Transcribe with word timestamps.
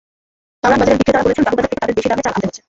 কারওয়ান 0.61 0.79
বাজারের 0.81 0.99
বিক্রেতারা 0.99 1.25
বলছেন, 1.25 1.43
বাবুবাজার 1.47 1.67
থেকে 1.69 1.79
তাঁদের 1.79 1.95
বেশি 1.97 2.09
দামে 2.09 2.23
চাল 2.25 2.33
আনতে 2.33 2.47
হচ্ছে। 2.47 2.59